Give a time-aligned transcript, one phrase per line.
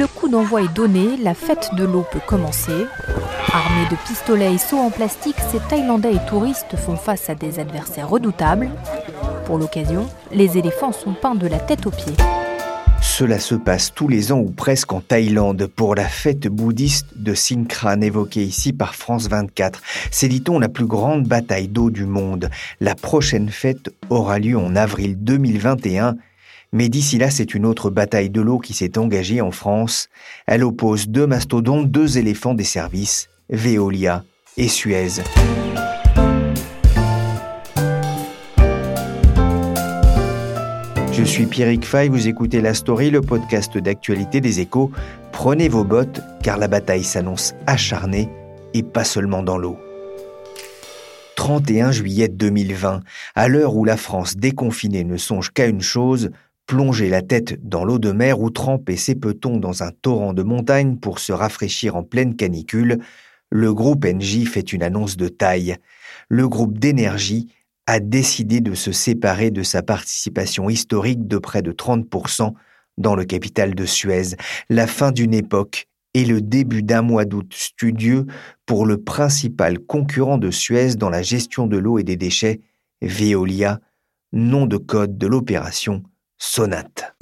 [0.00, 2.86] Le coup d'envoi est donné, la fête de l'eau peut commencer.
[3.52, 7.58] Armés de pistolets et sauts en plastique, ces Thaïlandais et touristes font face à des
[7.58, 8.70] adversaires redoutables.
[9.44, 12.14] Pour l'occasion, les éléphants sont peints de la tête aux pieds.
[13.02, 17.34] Cela se passe tous les ans ou presque en Thaïlande pour la fête bouddhiste de
[17.34, 19.82] Sinkran évoquée ici par France 24.
[20.10, 22.48] C'est dit-on la plus grande bataille d'eau du monde.
[22.80, 26.16] La prochaine fête aura lieu en avril 2021
[26.72, 30.08] mais d'ici là, c'est une autre bataille de l'eau qui s'est engagée en France.
[30.46, 34.24] Elle oppose deux mastodontes, deux éléphants des services, Veolia
[34.56, 35.22] et Suez.
[41.12, 44.90] Je suis Pierrick Fay, vous écoutez La Story, le podcast d'actualité des échos.
[45.32, 48.30] Prenez vos bottes, car la bataille s'annonce acharnée,
[48.74, 49.76] et pas seulement dans l'eau.
[51.36, 53.00] 31 juillet 2020,
[53.34, 56.30] à l'heure où la France déconfinée ne songe qu'à une chose,
[56.66, 60.42] plonger la tête dans l'eau de mer ou tremper ses petons dans un torrent de
[60.42, 62.98] montagne pour se rafraîchir en pleine canicule,
[63.50, 65.76] le groupe NJ fait une annonce de taille.
[66.28, 67.52] Le groupe d'énergie
[67.86, 72.52] a décidé de se séparer de sa participation historique de près de 30%
[72.98, 74.36] dans le capital de Suez,
[74.68, 78.26] la fin d'une époque et le début d'un mois d'août studieux
[78.66, 82.60] pour le principal concurrent de Suez dans la gestion de l'eau et des déchets,
[83.02, 83.80] Veolia,
[84.32, 86.04] nom de code de l'opération
[86.40, 87.14] sonate.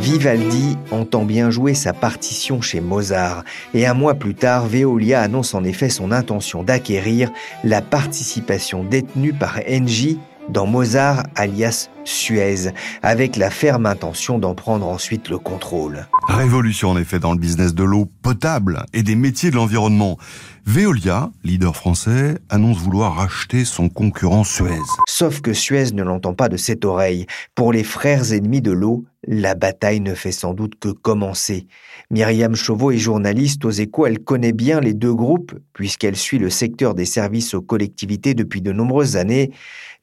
[0.00, 3.44] Vivaldi entend bien jouer sa partition chez Mozart
[3.74, 7.30] et un mois plus tard, Veolia annonce en effet son intention d'acquérir
[7.62, 10.18] la participation détenue par Engie
[10.48, 16.06] dans Mozart alias Suez, avec la ferme intention d'en prendre ensuite le contrôle.
[16.26, 20.16] Révolution en effet dans le business de l'eau potable et des métiers de l'environnement.
[20.64, 24.78] Veolia, leader français, annonce vouloir racheter son concurrent Suez.
[25.08, 27.26] Sauf que Suez ne l'entend pas de cette oreille.
[27.54, 31.66] Pour les frères ennemis de l'eau, la bataille ne fait sans doute que commencer.
[32.10, 36.50] Myriam Chauveau est journaliste aux échos, elle connaît bien les deux groupes, puisqu'elle suit le
[36.50, 39.50] secteur des services aux collectivités depuis de nombreuses années.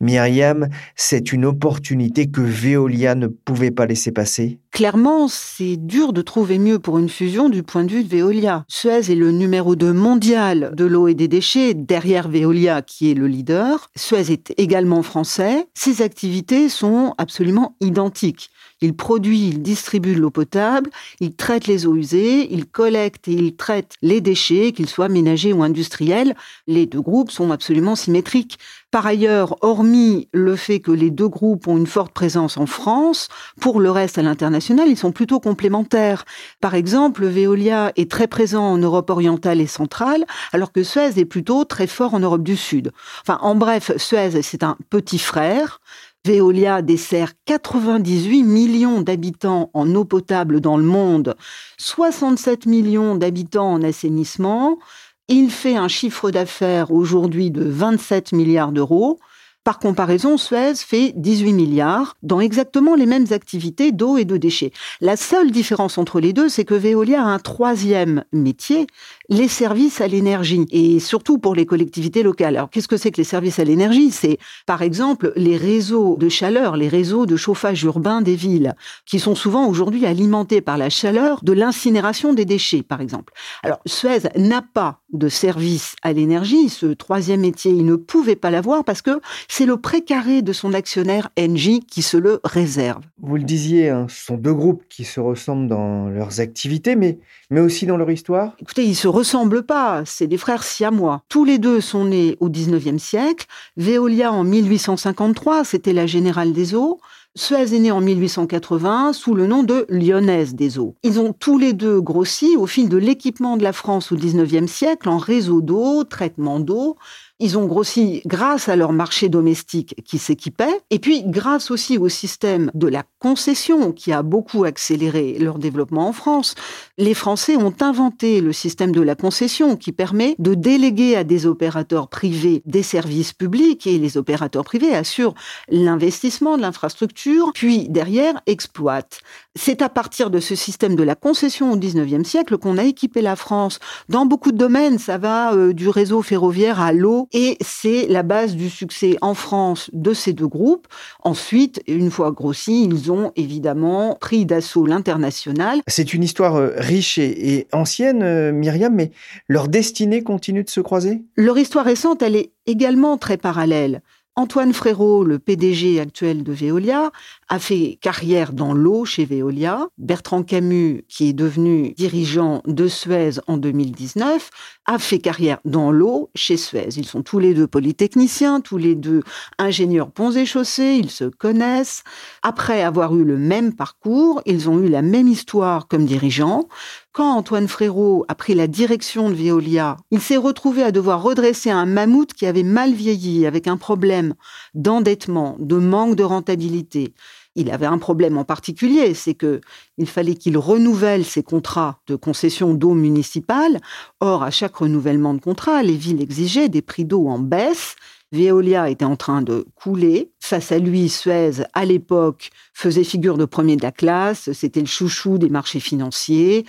[0.01, 4.59] Myriam, c'est une opportunité que Veolia ne pouvait pas laisser passer?
[4.71, 8.65] Clairement, c'est dur de trouver mieux pour une fusion du point de vue de Veolia.
[8.67, 13.13] Suez est le numéro 2 mondial de l'eau et des déchets, derrière Veolia qui est
[13.13, 13.89] le leader.
[13.95, 15.67] Suez est également français.
[15.73, 18.49] Ses activités sont absolument identiques.
[18.81, 23.33] Il produit, il distribue de l'eau potable, il traite les eaux usées, il collecte et
[23.33, 26.35] il traite les déchets, qu'ils soient ménagers ou industriels.
[26.67, 28.59] Les deux groupes sont absolument symétriques.
[28.91, 33.27] Par ailleurs, hormis le fait que les deux groupes ont une forte présence en France,
[33.59, 36.25] pour le reste à l'international, ils sont plutôt complémentaires.
[36.61, 41.25] Par exemple, Veolia est très présent en Europe orientale et centrale, alors que Suez est
[41.25, 42.91] plutôt très fort en Europe du Sud.
[43.21, 45.81] Enfin, en bref, Suez, c'est un petit frère.
[46.25, 51.35] Veolia dessert 98 millions d'habitants en eau potable dans le monde,
[51.77, 54.79] 67 millions d'habitants en assainissement.
[55.27, 59.19] Il fait un chiffre d'affaires aujourd'hui de 27 milliards d'euros.
[59.63, 64.71] Par comparaison, Suez fait 18 milliards dans exactement les mêmes activités d'eau et de déchets.
[65.01, 68.87] La seule différence entre les deux, c'est que Veolia a un troisième métier,
[69.29, 72.55] les services à l'énergie, et surtout pour les collectivités locales.
[72.55, 74.11] Alors qu'est-ce que c'est que les services à l'énergie?
[74.11, 78.73] C'est par exemple les réseaux de chaleur, les réseaux de chauffage urbain des villes,
[79.05, 83.33] qui sont souvent aujourd'hui alimentés par la chaleur de l'incinération des déchets, par exemple.
[83.63, 88.51] Alors Suez n'a pas de service à l'énergie, ce troisième métier, il ne pouvait pas
[88.51, 93.01] l'avoir parce que c'est le précaré de son actionnaire Engie qui se le réserve.
[93.21, 97.19] Vous le disiez, hein, ce sont deux groupes qui se ressemblent dans leurs activités, mais,
[97.49, 101.23] mais aussi dans leur histoire Écoutez, ils se ressemblent pas, c'est des frères siamois.
[101.29, 103.45] Tous les deux sont nés au 19e siècle.
[103.77, 106.99] Veolia en 1853, c'était la générale des eaux.
[107.37, 110.95] Suez est né en 1880 sous le nom de Lyonnaise des eaux.
[111.03, 114.67] Ils ont tous les deux grossi au fil de l'équipement de la France au 19e
[114.67, 116.95] siècle en réseau d'eau, traitement d'eau,
[117.39, 122.09] ils ont grossi grâce à leur marché domestique qui s'équipait, et puis grâce aussi au
[122.09, 126.55] système de la concession qui a beaucoup accéléré leur développement en France.
[126.97, 131.45] Les Français ont inventé le système de la concession qui permet de déléguer à des
[131.45, 135.35] opérateurs privés des services publics et les opérateurs privés assurent
[135.69, 139.19] l'investissement de l'infrastructure, puis derrière exploitent.
[139.57, 143.21] C'est à partir de ce système de la concession au 19e siècle qu'on a équipé
[143.21, 143.79] la France
[144.09, 144.99] dans beaucoup de domaines.
[144.99, 149.33] Ça va euh, du réseau ferroviaire à l'eau, et c'est la base du succès en
[149.33, 150.87] France de ces deux groupes.
[151.23, 155.79] Ensuite, une fois grossis, ils ont évidemment pris d'assaut l'international.
[155.87, 159.11] C'est une histoire euh, riche et, ancienne, euh, Myriam, mais
[159.47, 161.23] leur destinée continue de se croiser?
[161.37, 164.01] Leur histoire récente, elle est également très parallèle.
[164.37, 167.11] Antoine Frérot, le PDG actuel de Veolia,
[167.47, 169.87] a fait carrière dans l'eau chez Veolia.
[169.97, 174.49] Bertrand Camus, qui est devenu dirigeant de Suez en 2019,
[174.85, 176.89] a fait carrière dans l'eau chez Suez.
[176.97, 179.21] Ils sont tous les deux polytechniciens, tous les deux
[179.59, 182.03] ingénieurs ponts et chaussées, ils se connaissent.
[182.41, 186.67] Après avoir eu le même parcours, ils ont eu la même histoire comme dirigeants.
[187.15, 191.69] Quand Antoine Frérot a pris la direction de Veolia, il s'est retrouvé à devoir redresser
[191.69, 194.33] un mammouth qui avait mal vieilli, avec un problème
[194.73, 197.13] d'endettement, de manque de rentabilité.
[197.55, 199.61] Il avait un problème en particulier, c'est que
[199.97, 203.79] il fallait qu'il renouvelle ses contrats de concession d'eau municipale.
[204.19, 207.95] Or, à chaque renouvellement de contrat, les villes exigeaient des prix d'eau en baisse.
[208.33, 210.31] Veolia était en train de couler.
[210.41, 214.51] Face à lui, Suez, à l'époque, faisait figure de premier de la classe.
[214.51, 216.65] C'était le chouchou des marchés financiers.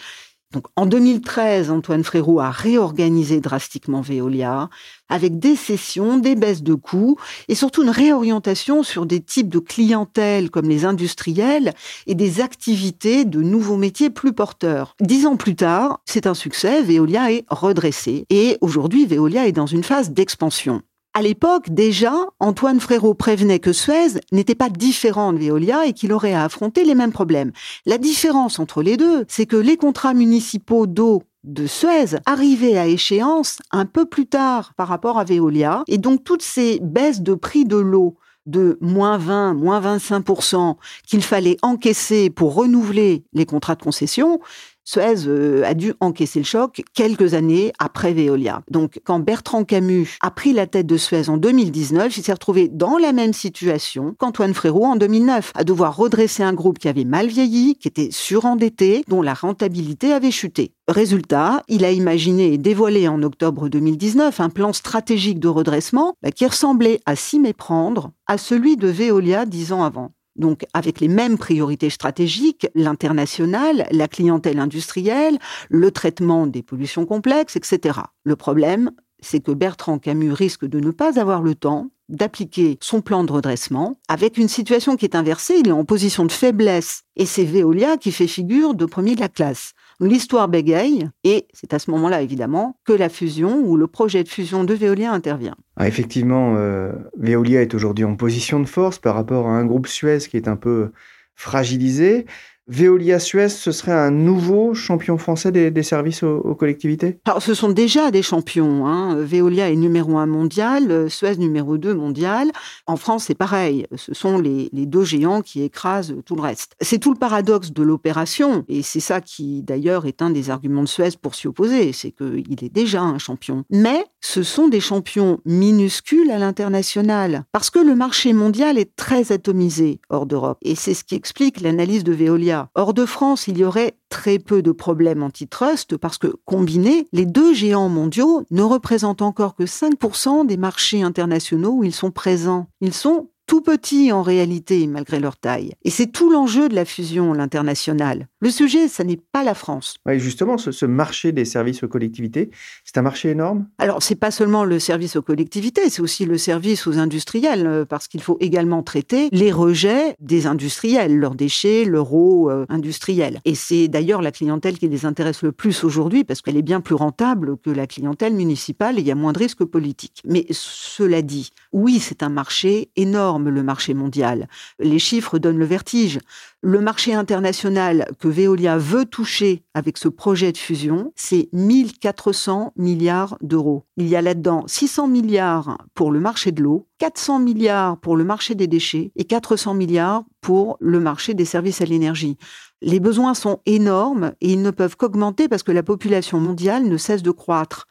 [0.76, 4.68] En 2013, Antoine Frérot a réorganisé drastiquement Veolia
[5.08, 7.16] avec des cessions, des baisses de coûts
[7.48, 11.74] et surtout une réorientation sur des types de clientèle comme les industriels
[12.06, 14.94] et des activités de nouveaux métiers plus porteurs.
[15.00, 19.66] Dix ans plus tard, c'est un succès, Veolia est redressé et aujourd'hui Veolia est dans
[19.66, 20.82] une phase d'expansion.
[21.16, 26.12] À l'époque, déjà, Antoine Frérot prévenait que Suez n'était pas différent de Veolia et qu'il
[26.12, 27.52] aurait à affronter les mêmes problèmes.
[27.86, 32.86] La différence entre les deux, c'est que les contrats municipaux d'eau de Suez arrivaient à
[32.86, 35.84] échéance un peu plus tard par rapport à Veolia.
[35.88, 40.76] Et donc, toutes ces baisses de prix de l'eau de moins 20, moins 25%
[41.06, 44.38] qu'il fallait encaisser pour renouveler les contrats de concession,
[44.88, 48.62] Suez euh, a dû encaisser le choc quelques années après Veolia.
[48.70, 52.68] Donc, quand Bertrand Camus a pris la tête de Suez en 2019, il s'est retrouvé
[52.68, 57.04] dans la même situation qu'Antoine Frérot en 2009, à devoir redresser un groupe qui avait
[57.04, 60.72] mal vieilli, qui était surendetté, dont la rentabilité avait chuté.
[60.86, 66.30] Résultat, il a imaginé et dévoilé en octobre 2019 un plan stratégique de redressement bah,
[66.30, 71.08] qui ressemblait à s'y méprendre à celui de Veolia dix ans avant donc avec les
[71.08, 75.38] mêmes priorités stratégiques, l'international, la clientèle industrielle,
[75.68, 78.00] le traitement des pollutions complexes, etc.
[78.24, 78.90] Le problème,
[79.20, 83.32] c'est que Bertrand Camus risque de ne pas avoir le temps d'appliquer son plan de
[83.32, 85.56] redressement avec une situation qui est inversée.
[85.58, 89.20] Il est en position de faiblesse et c'est Veolia qui fait figure de premier de
[89.20, 89.72] la classe.
[89.98, 94.28] L'histoire bégaye et c'est à ce moment-là évidemment que la fusion ou le projet de
[94.28, 95.56] fusion de Veolia intervient.
[95.76, 99.86] Ah, effectivement, euh, Veolia est aujourd'hui en position de force par rapport à un groupe
[99.86, 100.90] Suez qui est un peu
[101.34, 102.26] fragilisé.
[102.68, 107.20] Veolia Suez, ce serait un nouveau champion français des, services aux, collectivités?
[107.38, 108.86] Ce sont déjà des champions.
[108.86, 109.14] Hein.
[109.16, 112.50] Veolia est numéro un mondial, Suez numéro 2 mondial.
[112.86, 113.86] En France, c'est pareil.
[113.94, 116.74] Ce sont les, deux géants qui écrasent tout le reste.
[116.80, 120.82] C'est tout le paradoxe de l'opération, et c'est ça qui, d'ailleurs, est un des arguments
[120.82, 123.64] de Suez pour s'y opposer, c'est qu'il est déjà un champion.
[123.70, 129.30] Mais ce sont des champions minuscules à l'international, parce que le marché mondial est très
[129.30, 130.58] atomisé hors d'Europe.
[130.62, 134.38] Et c'est ce qui explique l'analyse de Veolia Hors de France, il y aurait très
[134.38, 139.64] peu de problèmes antitrust parce que, combinés, les deux géants mondiaux ne représentent encore que
[139.64, 142.68] 5% des marchés internationaux où ils sont présents.
[142.80, 145.72] Ils sont tout petits en réalité, malgré leur taille.
[145.84, 148.28] Et c'est tout l'enjeu de la fusion, l'international.
[148.40, 149.96] Le sujet, ça n'est pas la France.
[150.04, 152.50] Oui, justement, ce, marché des services aux collectivités,
[152.84, 153.66] c'est un marché énorme?
[153.78, 157.84] Alors, c'est pas seulement le service aux collectivités, c'est aussi le service aux industriels, euh,
[157.84, 163.40] parce qu'il faut également traiter les rejets des industriels, leurs déchets, leur eau euh, industrielle.
[163.44, 166.80] Et c'est d'ailleurs la clientèle qui les intéresse le plus aujourd'hui, parce qu'elle est bien
[166.80, 170.22] plus rentable que la clientèle municipale et il y a moins de risques politiques.
[170.24, 174.48] Mais cela dit, oui, c'est un marché énorme le marché mondial.
[174.78, 176.18] Les chiffres donnent le vertige.
[176.62, 183.36] Le marché international que Veolia veut toucher avec ce projet de fusion, c'est 1400 milliards
[183.42, 183.84] d'euros.
[183.96, 188.24] Il y a là-dedans 600 milliards pour le marché de l'eau, 400 milliards pour le
[188.24, 192.36] marché des déchets et 400 milliards pour le marché des services à l'énergie.
[192.82, 196.96] Les besoins sont énormes et ils ne peuvent qu'augmenter parce que la population mondiale ne
[196.96, 197.86] cesse de croître.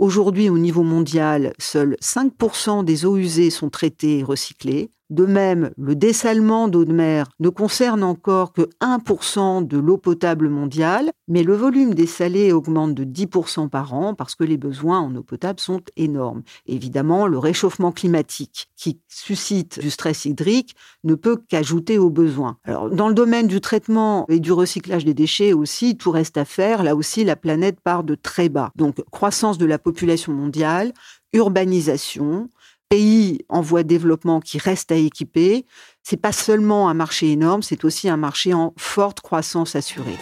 [0.00, 4.90] Aujourd'hui, au niveau mondial, seuls 5% des eaux usées sont traitées et recyclées.
[5.10, 10.48] De même, le dessalement d'eau de mer ne concerne encore que 1% de l'eau potable
[10.48, 15.00] mondiale, mais le volume des salés augmente de 10% par an parce que les besoins
[15.00, 16.42] en eau potable sont énormes.
[16.66, 22.58] Évidemment, le réchauffement climatique qui suscite du stress hydrique ne peut qu'ajouter aux besoins.
[22.64, 26.44] Alors, dans le domaine du traitement et du recyclage des déchets aussi, tout reste à
[26.44, 26.84] faire.
[26.84, 28.70] Là aussi, la planète part de très bas.
[28.76, 30.92] Donc, croissance de la population mondiale,
[31.32, 32.48] urbanisation,
[32.90, 35.64] pays en voie de développement qui reste à équiper,
[36.02, 40.16] c'est pas seulement un marché énorme, c'est aussi un marché en forte croissance assurée.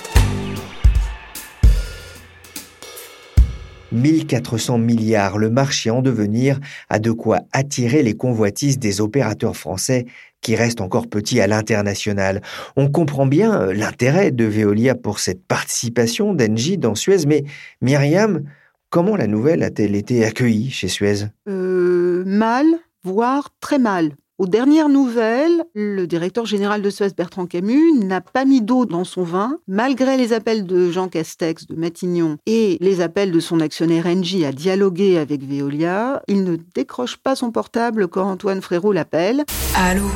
[3.92, 6.60] 1400 milliards, le marché en devenir
[6.90, 10.04] a de quoi attirer les convoitises des opérateurs français
[10.42, 12.42] qui restent encore petits à l'international.
[12.76, 17.44] On comprend bien euh, l'intérêt de Veolia pour cette participation d'Engie dans Suez, mais
[17.80, 18.44] Myriam,
[18.90, 21.24] comment la nouvelle a-t-elle été accueillie chez Suez?
[21.48, 22.66] Euh, mal,
[23.02, 24.12] voire très mal.
[24.38, 29.02] Aux dernières nouvelles, le directeur général de Suez, Bertrand Camus, n'a pas mis d'eau dans
[29.02, 33.58] son vin, malgré les appels de Jean Castex de Matignon et les appels de son
[33.58, 36.22] actionnaire Engie à dialoguer avec Veolia.
[36.28, 39.44] Il ne décroche pas son portable quand Antoine Frérot l'appelle.
[39.74, 40.06] Allô?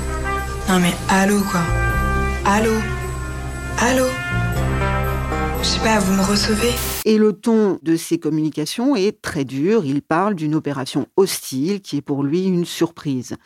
[0.68, 1.62] Non mais allô quoi?
[2.44, 2.74] Allô?
[3.80, 4.21] Allô?
[5.62, 6.72] Je sais pas, vous me recevez
[7.04, 9.84] Et le ton de ses communications est très dur.
[9.84, 13.36] Il parle d'une opération hostile qui est pour lui une surprise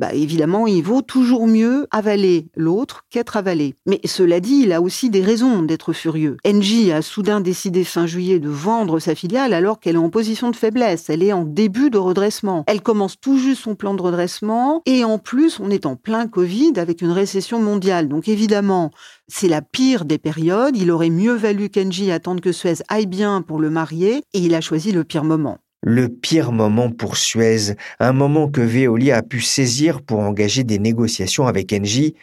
[0.00, 3.74] bah évidemment, il vaut toujours mieux avaler l'autre qu'être avalé.
[3.86, 6.38] Mais cela dit, il a aussi des raisons d'être furieux.
[6.46, 10.50] Engie a soudain décidé fin juillet de vendre sa filiale alors qu'elle est en position
[10.50, 11.10] de faiblesse.
[11.10, 12.64] Elle est en début de redressement.
[12.66, 16.26] Elle commence tout juste son plan de redressement et en plus, on est en plein
[16.26, 18.08] Covid avec une récession mondiale.
[18.08, 18.92] Donc évidemment,
[19.30, 20.76] c'est la pire des périodes.
[20.76, 24.54] Il aurait mieux valu qu'Engie attende que Suez aille bien pour le marier et il
[24.54, 29.22] a choisi le pire moment le pire moment pour Suez, un moment que Veolia a
[29.22, 32.14] pu saisir pour engager des négociations avec Engie.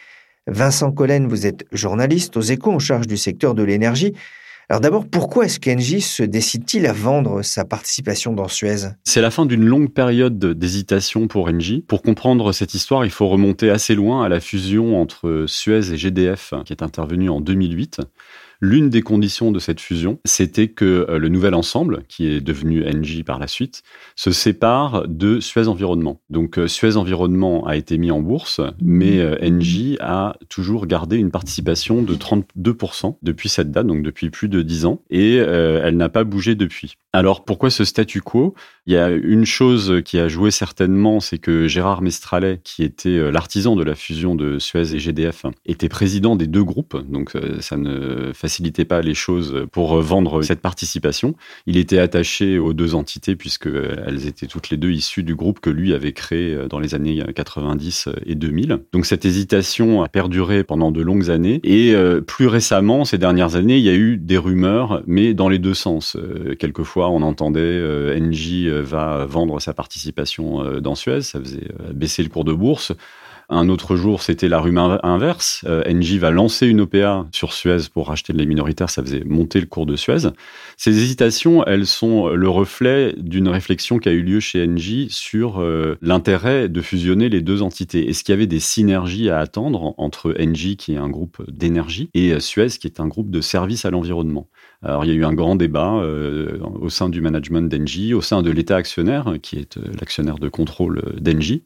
[0.46, 4.14] Vincent Collen, vous êtes journaliste aux échos en charge du secteur de l'énergie.
[4.70, 8.90] Alors d'abord, pourquoi est-ce qu'Engie se décide-t-il à vendre sa participation dans Suez?
[9.04, 11.82] C'est la fin d'une longue période d'hésitation pour Engie.
[11.88, 15.96] Pour comprendre cette histoire, il faut remonter assez loin à la fusion entre Suez et
[15.96, 18.02] GDF qui est intervenue en 2008.
[18.60, 22.84] L'une des conditions de cette fusion, c'était que euh, le nouvel ensemble, qui est devenu
[22.88, 23.84] Engie par la suite,
[24.16, 26.20] se sépare de Suez Environnement.
[26.28, 31.18] Donc euh, Suez Environnement a été mis en bourse, mais euh, Engie a toujours gardé
[31.18, 35.96] une participation de 32% depuis cette date, donc depuis plus de 10 ans, et elle
[35.96, 36.96] n'a pas bougé depuis.
[37.12, 38.54] Alors pourquoi ce statu quo?
[38.86, 43.30] Il y a une chose qui a joué certainement, c'est que Gérard Mestralet, qui était
[43.30, 47.76] l'artisan de la fusion de Suez et GDF, était président des deux groupes, donc ça
[47.76, 51.34] ne facilitait pas les choses pour vendre cette participation.
[51.66, 55.70] Il était attaché aux deux entités puisqu'elles étaient toutes les deux issues du groupe que
[55.70, 58.78] lui avait créé dans les années 90 et 2000.
[58.92, 63.56] Donc cette hésitation a perduré pendant de longues années et euh, plus récemment, ces dernières
[63.56, 66.16] années, il y a eu des rumeurs, mais dans les deux sens.
[66.16, 72.22] Euh, quelquefois, on entendait euh, Engie va vendre sa participation dans Suez, ça faisait baisser
[72.22, 72.92] le cours de bourse.
[73.50, 75.64] Un autre jour, c'était la rumeur inverse.
[75.66, 78.90] Euh, Engie va lancer une OPA sur Suez pour racheter les minoritaires.
[78.90, 80.28] Ça faisait monter le cours de Suez.
[80.76, 85.62] Ces hésitations, elles sont le reflet d'une réflexion qui a eu lieu chez Engie sur
[85.62, 88.10] euh, l'intérêt de fusionner les deux entités.
[88.10, 92.10] Est-ce qu'il y avait des synergies à attendre entre Engie, qui est un groupe d'énergie,
[92.12, 94.48] et euh, Suez, qui est un groupe de services à l'environnement?
[94.82, 98.20] Alors il y a eu un grand débat euh, au sein du management d'Engie, au
[98.20, 101.62] sein de l'État actionnaire, qui est l'actionnaire de contrôle d'Engie.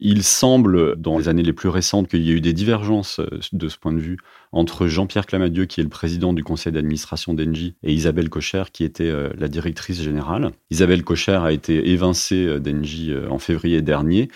[0.00, 3.38] Il semble, dans les années les plus récentes, qu'il y ait eu des divergences euh,
[3.52, 4.18] de ce point de vue
[4.50, 8.84] entre Jean-Pierre Clamadieu, qui est le président du conseil d'administration d'Engie, et Isabelle Cocher, qui
[8.84, 10.50] était euh, la directrice générale.
[10.70, 14.28] Isabelle Cocher a été évincée euh, d'Engie en février dernier.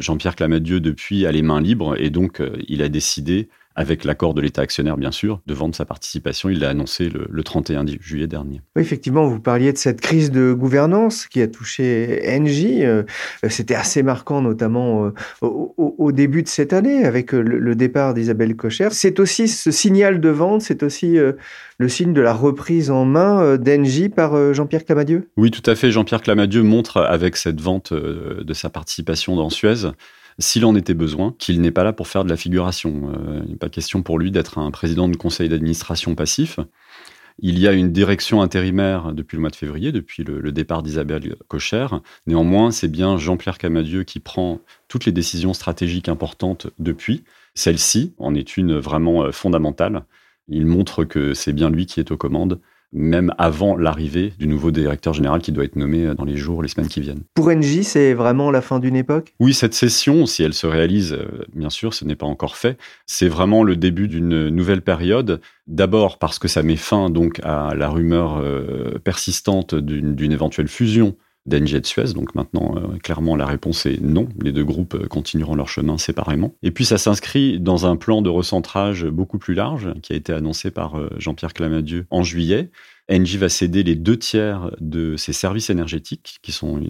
[0.00, 4.40] Jean-Pierre Clamadieu, depuis, a les mains libres, et donc il a décidé avec l'accord de
[4.40, 6.50] l'État actionnaire, bien sûr, de vendre sa participation.
[6.50, 8.60] Il l'a annoncé le, 31 juillet dernier.
[8.74, 12.84] Oui, effectivement, vous parliez de cette crise de gouvernance qui a touché Engie.
[12.84, 13.04] Euh,
[13.48, 15.12] c'était assez marquant, notamment euh,
[15.46, 18.88] au, début de cette année, avec le, départ d'Isabelle Cocher.
[18.90, 21.34] C'est aussi ce signal de vente, c'est aussi euh,
[21.78, 25.28] le signe de la reprise en main d'Engie par Jean-Pierre Clamadieu?
[25.36, 25.92] Oui, tout à fait.
[25.92, 29.92] Jean-Pierre Clamadieu montre avec cette vente de sa participation dans Suez
[30.38, 33.12] s'il en était besoin, qu'il n'est pas là pour faire de la figuration.
[33.12, 36.60] Euh, il n'est pas question pour lui d'être un président de conseil d'administration passif.
[37.40, 41.36] Il y a une direction intérimaire depuis le mois de février, depuis le, départ d'Isabelle
[41.46, 41.86] Cocher.
[42.26, 47.22] Néanmoins, c'est bien Jean-Pierre Camadieu qui prend toutes les décisions stratégiques importantes depuis.
[47.54, 50.04] Celle-ci en est une vraiment euh, fondamentale.
[50.48, 52.60] Il montre que c'est bien lui qui est aux commandes
[52.92, 56.62] même avant l'arrivée du nouveau directeur général qui doit être nommé euh, dans les jours,
[56.62, 57.22] les semaines qui viennent.
[57.34, 59.34] Pour Engie, c'est vraiment la fin d'une époque?
[59.40, 62.78] Oui, cette session, si elle se réalise, euh, bien sûr, ce n'est pas encore fait,
[63.06, 65.40] c'est vraiment le début d'une nouvelle période.
[65.66, 71.16] D'abord parce que ça met fin donc à la rumeur euh, persistante d'une éventuelle fusion
[71.48, 72.12] d'Engie et de Suez.
[72.14, 74.28] Donc maintenant, euh, clairement, la réponse est non.
[74.42, 76.54] Les deux groupes euh, continueront leur chemin séparément.
[76.62, 80.32] Et puis, ça s'inscrit dans un plan de recentrage beaucoup plus large qui a été
[80.32, 82.70] annoncé par euh, Jean-Pierre Clamadieu en juillet
[83.10, 86.80] Engie va céder les deux tiers de ses services énergétiques, qui sont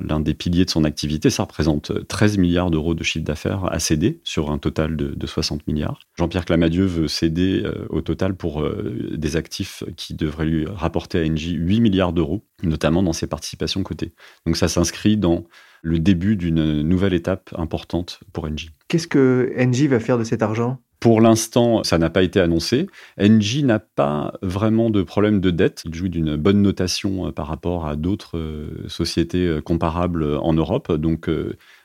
[0.00, 1.30] l'un des piliers de son activité.
[1.30, 5.66] Ça représente 13 milliards d'euros de chiffre d'affaires à céder sur un total de, 60
[5.68, 6.00] milliards.
[6.18, 11.20] Jean-Pierre Clamadieu veut céder euh, au total pour euh, des actifs qui devraient lui rapporter
[11.20, 14.12] à Engie 8 milliards d'euros, notamment dans ses participations cotées.
[14.44, 15.44] Donc ça s'inscrit dans
[15.82, 18.70] le début d'une nouvelle étape importante pour Engie.
[18.88, 20.80] Qu'est-ce que Engie va faire de cet argent?
[21.02, 22.86] Pour l'instant, ça n'a pas été annoncé.
[23.20, 25.82] Engie n'a pas vraiment de problème de dette.
[25.84, 30.52] Il jouit d'une bonne notation euh, par rapport à d'autres euh, sociétés euh, comparables en
[30.52, 30.92] Europe.
[30.92, 31.28] Donc,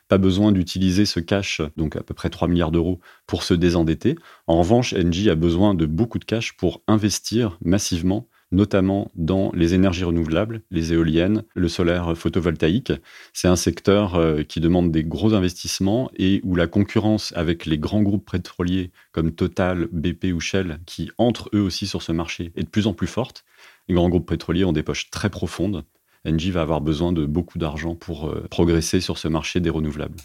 [0.07, 4.15] pas besoin d'utiliser ce cash, donc à peu près 3 milliards d'euros, pour se désendetter.
[4.45, 9.73] En revanche, Engie a besoin de beaucoup de cash pour investir massivement notamment dans les
[9.73, 12.93] énergies renouvelables, les éoliennes, le solaire photovoltaïque.
[13.33, 17.77] C'est un secteur euh, qui demande des gros investissements et où la concurrence avec les
[17.77, 22.51] grands groupes pétroliers comme Total, BP ou Shell, qui entrent eux aussi sur ce marché,
[22.55, 23.43] est de plus en plus forte.
[23.87, 25.83] Les grands groupes pétroliers ont des poches très profondes.
[26.25, 30.17] Engie va avoir besoin de beaucoup d'argent pour euh, progresser sur ce marché des renouvelables.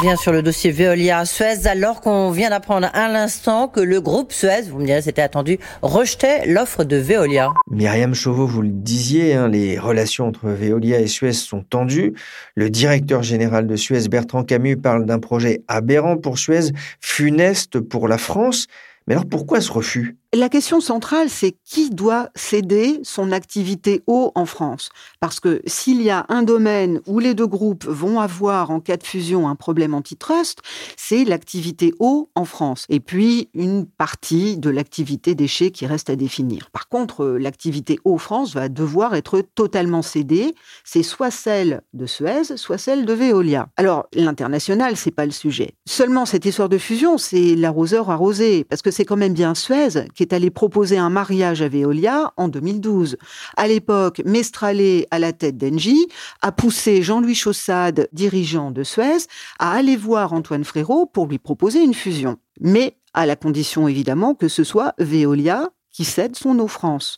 [0.00, 4.62] Bien sur le dossier Veolia-Suez, alors qu'on vient d'apprendre à l'instant que le groupe Suez,
[4.70, 7.50] vous me direz c'était attendu, rejetait l'offre de Veolia.
[7.68, 12.14] Myriam Chauveau, vous le disiez, hein, les relations entre Veolia et Suez sont tendues.
[12.54, 18.06] Le directeur général de Suez, Bertrand Camus, parle d'un projet aberrant pour Suez, funeste pour
[18.06, 18.68] la France.
[19.08, 20.16] Mais alors pourquoi ce refus?
[20.34, 24.90] La question centrale, c'est qui doit céder son activité eau en France?
[25.20, 28.98] Parce que s'il y a un domaine où les deux groupes vont avoir en cas
[28.98, 30.58] de fusion un problème antitrust,
[30.98, 32.84] c'est l'activité eau en France.
[32.90, 36.68] Et puis une partie de l'activité déchets qui reste à définir.
[36.72, 40.54] Par contre, l'activité eau France va devoir être totalement cédée.
[40.84, 43.68] C'est soit celle de Suez, soit celle de Veolia.
[43.78, 45.72] Alors l'international, c'est pas le sujet.
[45.86, 50.04] Seulement cette histoire de fusion, c'est l'arroseur arrosé, parce que c'est quand même bien Suez
[50.18, 53.18] qui est allé proposer un mariage à Veolia en 2012.
[53.56, 56.08] À l'époque, Mestralé, à la tête d'Engie,
[56.42, 59.28] a poussé Jean-Louis Chaussade, dirigeant de Suez,
[59.60, 62.38] à aller voir Antoine Frérot pour lui proposer une fusion.
[62.60, 66.68] Mais à la condition évidemment que ce soit Veolia qui cède son eau.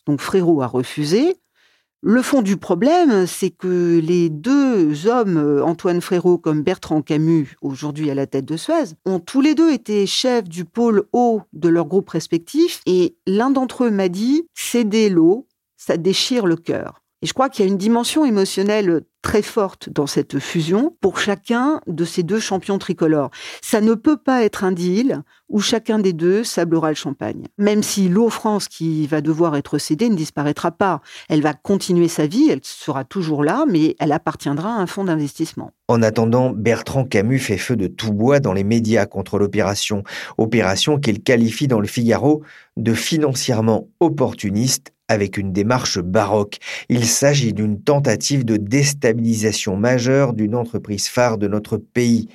[0.06, 1.38] Donc Frérot a refusé,
[2.02, 7.56] le fond du problème, c'est que les deux hommes, euh, Antoine Frérot comme Bertrand Camus,
[7.60, 11.42] aujourd'hui à la tête de Suez, ont tous les deux été chefs du pôle eau
[11.52, 16.56] de leur groupe respectif et l'un d'entre eux m'a dit, céder l'eau, ça déchire le
[16.56, 16.99] cœur.
[17.22, 21.18] Et je crois qu'il y a une dimension émotionnelle très forte dans cette fusion pour
[21.18, 23.30] chacun de ces deux champions tricolores.
[23.60, 27.44] Ça ne peut pas être un deal où chacun des deux sablera le champagne.
[27.58, 31.02] Même si l'eau France qui va devoir être cédée ne disparaîtra pas.
[31.28, 35.04] Elle va continuer sa vie, elle sera toujours là, mais elle appartiendra à un fonds
[35.04, 35.72] d'investissement.
[35.88, 40.04] En attendant, Bertrand Camus fait feu de tout bois dans les médias contre l'opération.
[40.38, 42.42] Opération qu'il qualifie dans le Figaro
[42.76, 46.58] de financièrement opportuniste avec une démarche baroque.
[46.88, 52.28] Il s'agit d'une tentative de déstabilisation majeure d'une entreprise phare de notre pays.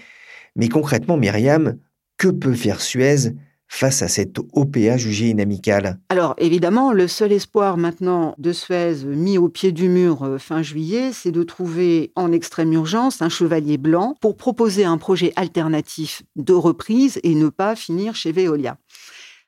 [0.57, 1.77] Mais concrètement, Myriam,
[2.17, 3.31] que peut faire Suez
[3.67, 5.99] face à cette OPA jugée inamicale?
[6.09, 10.61] Alors évidemment, le seul espoir maintenant de Suez mis au pied du mur euh, fin
[10.61, 16.23] juillet, c'est de trouver en extrême urgence un chevalier blanc pour proposer un projet alternatif
[16.35, 18.77] de reprise et ne pas finir chez Veolia.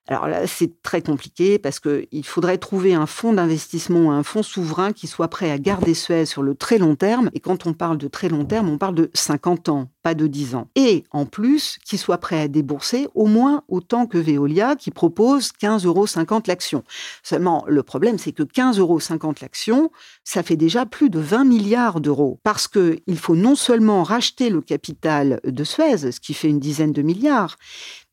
[0.07, 4.93] Alors là, c'est très compliqué parce qu'il faudrait trouver un fonds d'investissement, un fonds souverain
[4.93, 7.29] qui soit prêt à garder Suez sur le très long terme.
[7.33, 10.55] Et quand on parle de très long terme, on parle de 50 ans, de 10
[10.55, 10.67] ans.
[10.75, 15.51] Et en plus, qui soit prêt à débourser au moins autant que Veolia qui propose
[15.61, 16.05] 15,50 euros
[16.47, 16.83] l'action.
[17.23, 18.99] Seulement, le problème, c'est que 15,50 euros
[19.41, 19.91] l'action,
[20.23, 22.39] ça fait déjà plus de 20 milliards d'euros.
[22.43, 26.91] Parce qu'il faut non seulement racheter le capital de Suez, ce qui fait une dizaine
[26.91, 27.57] de milliards,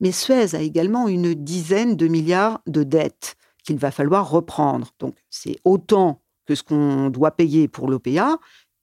[0.01, 4.91] mais Suez a également une dizaine de milliards de dettes qu'il va falloir reprendre.
[4.99, 8.39] Donc c'est autant que ce qu'on doit payer pour l'OPA.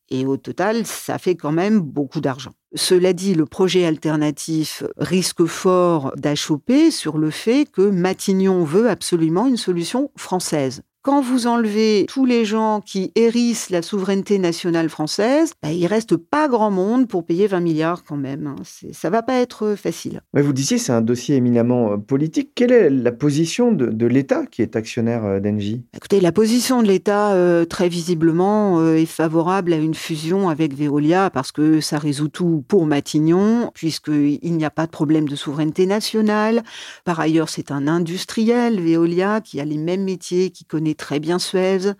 [0.09, 2.51] Et au total, ça fait quand même beaucoup d'argent.
[2.73, 9.45] Cela dit, le projet alternatif risque fort d'achoper sur le fait que Matignon veut absolument
[9.45, 10.81] une solution française.
[11.03, 16.15] Quand vous enlevez tous les gens qui hérissent la souveraineté nationale française, bah, il reste
[16.15, 18.45] pas grand monde pour payer 20 milliards quand même.
[18.45, 18.55] Hein.
[18.91, 20.21] Ça va pas être facile.
[20.35, 22.51] Mais vous disiez c'est un dossier éminemment euh, politique.
[22.53, 25.83] Quelle est la position de, l'État qui est actionnaire euh, d'Engie?
[25.95, 31.31] Écoutez, la position de l'État, euh, très visiblement, est favorable à une fusion avec Veolia
[31.31, 35.87] parce que ça résout tout pour Matignon, puisqu'il n'y a pas de problème de souveraineté
[35.87, 36.61] nationale.
[37.05, 41.39] Par ailleurs, c'est un industriel, Veolia, qui a les mêmes métiers, qui connaît très bien
[41.39, 41.93] Suez.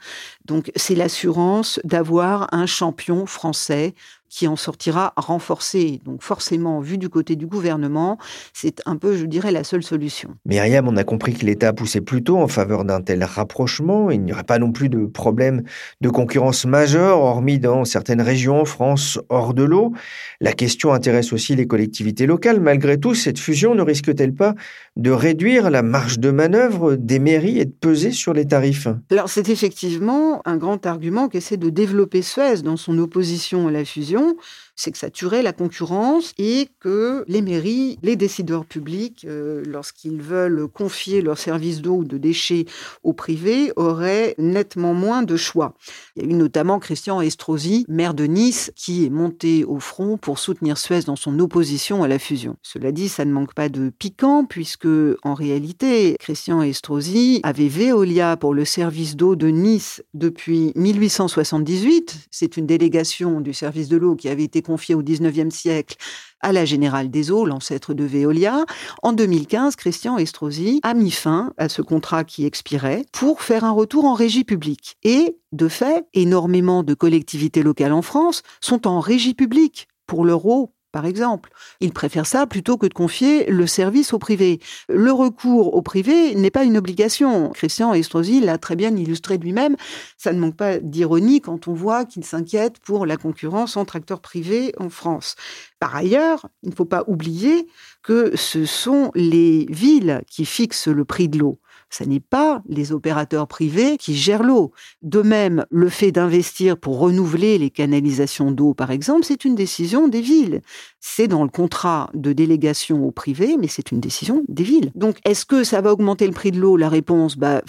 [0.46, 3.94] Donc c'est l'assurance d'avoir un champion français
[4.32, 6.00] qui en sortira renforcé.
[6.06, 8.18] Donc forcément, vu du côté du gouvernement,
[8.54, 10.30] c'est un peu, je dirais, la seule solution.
[10.46, 14.10] Myriam, on a compris que l'État poussait plutôt en faveur d'un tel rapprochement.
[14.10, 15.64] Il n'y aurait pas non plus de problème
[16.00, 19.92] de concurrence majeure, hormis dans certaines régions en France hors de l'eau.
[20.40, 22.62] La question intéresse aussi les collectivités locales.
[22.62, 24.56] Malgré tout, cette fusion ne risque-t-elle pas
[24.96, 28.88] de réduire la marge de manœuvre des mairies et de peser sur les tarifs?
[29.12, 33.84] Alors c'est effectivement un grand argument qu'essaie de développer Suez dans son opposition à la
[33.84, 34.38] fusion long
[34.82, 40.22] c'est que ça tuerait la concurrence et que les mairies, les décideurs publics, euh, lorsqu'ils
[40.22, 42.66] veulent confier leurs services d'eau ou de déchets
[43.04, 45.76] au privé, auraient nettement moins de choix.
[46.16, 50.18] Il y a eu notamment Christian Estrosi, maire de Nice, qui est monté au front
[50.18, 52.56] pour soutenir Suez dans son opposition à la fusion.
[52.64, 54.88] Cela dit, ça ne manque pas de piquant puisque,
[55.22, 62.18] en réalité, Christian Estrosi avait Veolia pour le service d'eau de Nice depuis 1878.
[62.32, 65.98] C'est une délégation du service de l'eau qui avait été confiée au 19e siècle
[66.40, 68.64] à la Générale des Eaux, l'ancêtre de Veolia.
[69.04, 73.72] En 2015, Christian Estrosi a mis fin à ce contrat qui expirait pour faire un
[73.72, 74.96] retour en régie publique.
[75.04, 80.46] Et, de fait, énormément de collectivités locales en France sont en régie publique pour leur
[80.46, 81.52] eau par exemple.
[81.80, 84.60] Ils préfèrent ça plutôt que de confier le service au privé.
[84.90, 87.50] Le recours au privé n'est pas une obligation.
[87.50, 89.76] Christian Estrosi l'a très bien illustré lui-même.
[90.18, 94.22] Ça ne manque pas d'ironie quand on voit qu'il s'inquiète pour la concurrence entre acteurs
[94.22, 95.36] privés en France.
[95.80, 97.68] Par ailleurs, il ne faut pas oublier
[98.04, 101.60] que ce sont les villes qui fixent le prix de l'eau
[101.92, 104.72] ce n'est pas les opérateurs privés qui gèrent l'eau.
[105.02, 110.08] De même, le fait d'investir pour renouveler les canalisations d'eau, par exemple, c'est une décision
[110.08, 110.62] des villes.
[111.00, 114.92] C'est dans le contrat de délégation au privé, mais c'est une décision des villes.
[114.96, 116.78] Donc, est-ce que ça va augmenter le prix de l'eau?
[116.78, 117.62] La réponse, bah,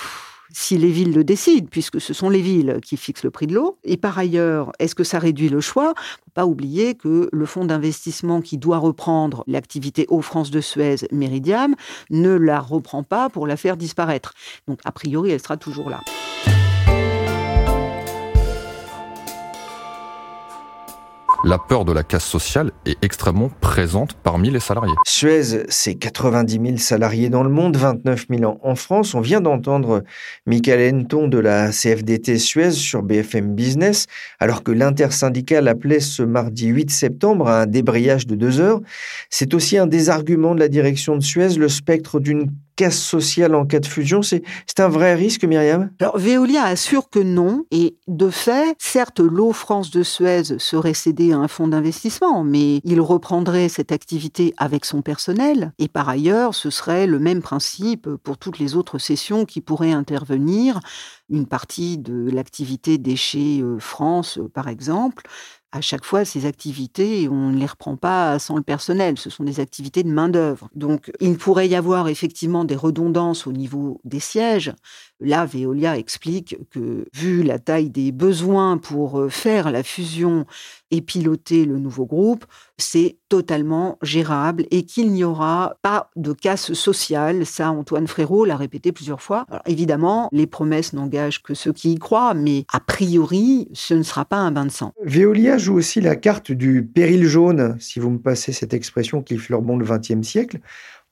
[0.53, 3.55] si les villes le décident, puisque ce sont les villes qui fixent le prix de
[3.55, 3.79] l'eau.
[3.85, 5.95] Et par ailleurs, est-ce que ça réduit le choix?
[5.97, 10.97] Faut pas oublier que le fonds d'investissement qui doit reprendre l'activité Eau France de Suez
[11.11, 11.75] Méridiam
[12.11, 14.35] ne la reprend pas pour la faire disparaître.
[14.67, 16.01] Donc a priori, elle sera toujours là.
[21.45, 24.95] La peur de la casse sociale est extrêmement présente parmi les salariés.
[25.07, 29.15] Suez, c'est 90 000 salariés dans le monde, 29 000 en France.
[29.15, 30.05] On vient d'entendre
[30.47, 34.07] Michael Henton de la CFDT Suez sur BFM Business,
[34.39, 38.81] alors que l'intersyndicale appelait ce mardi 8 septembre à un débrayage de deux heures.
[39.29, 42.51] C'est aussi un des arguments de la direction de Suez, le spectre d'une
[42.91, 44.43] sociale en cas de fusion C'est
[44.79, 45.91] un vrai risque, Myriam?
[46.01, 47.65] Alors, Veolia assure que non.
[47.71, 52.81] Et de fait, certes, l'eau France de Suez serait cédée à un fonds d'investissement, mais
[52.85, 55.73] il reprendrait cette activité avec son personnel.
[55.79, 59.93] Et par ailleurs, ce serait le même principe pour toutes les autres sessions qui pourraient
[59.93, 60.81] intervenir.
[61.31, 65.23] Une partie de l'activité déchets euh, France, euh, par exemple,
[65.73, 69.19] à chaque fois, ces activités, on ne les reprend pas sans le personnel.
[69.19, 70.69] Ce sont des activités de main-d'œuvre.
[70.75, 74.73] Donc, il pourrait y avoir effectivement des redondances au niveau des sièges.
[75.23, 80.47] Là, Veolia explique que, vu la taille des besoins pour euh, faire la fusion
[80.91, 82.45] et piloter le nouveau groupe,
[82.77, 87.47] c'est totalement gérable et qu'il n'y aura pas de casse sociale.
[87.47, 89.47] Ça, Antoine Frérot l'a répété plusieurs fois.
[89.65, 94.25] Évidemment, les promesses n'engagent que ceux qui y croient, mais a priori, ce ne sera
[94.25, 94.93] pas un bain de sang.
[95.03, 99.39] Veolia joue aussi la carte du péril jaune, si vous me passez cette expression qui
[99.39, 100.61] fleurbon le XXe siècle.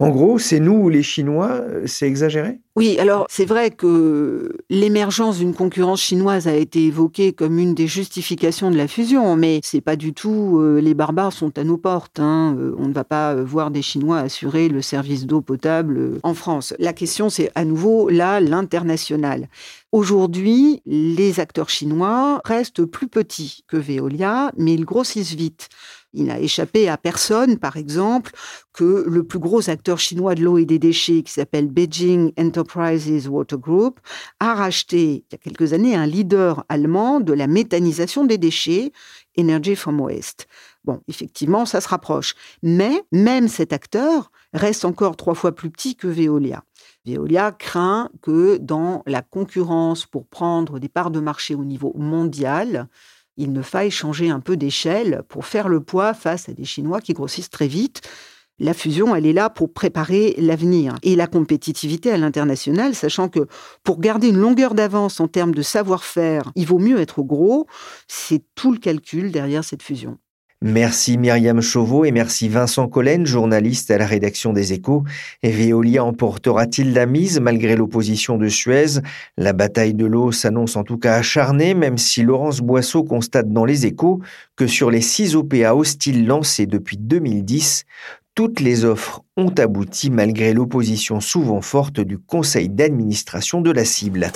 [0.01, 2.59] En gros, c'est nous ou les Chinois, euh, c'est exagéré?
[2.75, 7.87] Oui, alors c'est vrai que l'émergence d'une concurrence chinoise a été évoquée comme une des
[7.87, 11.77] justifications de la fusion, mais c'est pas du tout euh, les barbares sont à nos
[11.77, 12.19] portes.
[12.19, 12.57] Hein.
[12.59, 16.73] Euh, on ne va pas voir des Chinois assurer le service d'eau potable en France.
[16.79, 19.49] La question, c'est à nouveau là l'international.
[19.93, 25.69] Aujourd'hui, les acteurs chinois restent plus petits que Veolia, mais ils grossissent vite.
[26.13, 28.33] Il n'a échappé à personne, par exemple,
[28.73, 33.29] que le plus gros acteur chinois de l'eau et des déchets, qui s'appelle Beijing Enterprises
[33.29, 34.01] Water Group,
[34.41, 38.93] a racheté il y a quelques années un leader allemand de la méthanisation des déchets,
[39.39, 40.49] Energy from Waste.
[40.85, 42.35] Bon, effectivement, ça se rapproche.
[42.63, 46.65] Mais même cet acteur reste encore trois fois plus petit que Veolia.
[47.07, 52.89] Veolia craint que dans la concurrence pour prendre des parts de marché au niveau mondial,
[53.41, 57.01] il ne faille changer un peu d'échelle pour faire le poids face à des Chinois
[57.01, 58.03] qui grossissent très vite.
[58.59, 63.49] La fusion, elle est là pour préparer l'avenir et la compétitivité à l'international, sachant que
[63.83, 67.67] pour garder une longueur d'avance en termes de savoir-faire, il vaut mieux être gros.
[68.07, 70.19] C'est tout le calcul derrière cette fusion.
[70.63, 75.05] Merci Myriam Chauveau et merci Vincent Collen, journaliste à la rédaction des Échos.
[75.43, 79.01] Et Veolia emportera-t-il la mise malgré l'opposition de Suez?
[79.39, 83.65] La bataille de l'eau s'annonce en tout cas acharnée, même si Laurence Boisseau constate dans
[83.65, 84.21] les Échos
[84.55, 87.85] que sur les six OPA hostiles lancés depuis 2010,
[88.35, 94.31] toutes les offres ont abouti malgré l'opposition souvent forte du conseil d'administration de la cible.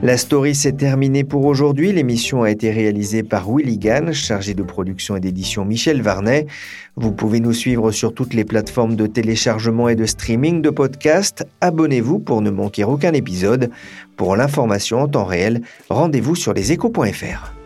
[0.00, 1.92] La story s'est terminée pour aujourd'hui.
[1.92, 6.46] L'émission a été réalisée par Willy Gann, chargé de production et d'édition Michel Varnet.
[6.94, 11.46] Vous pouvez nous suivre sur toutes les plateformes de téléchargement et de streaming de podcasts.
[11.60, 13.70] Abonnez-vous pour ne manquer aucun épisode.
[14.16, 17.57] Pour l'information en temps réel, rendez-vous sur leséchos.fr.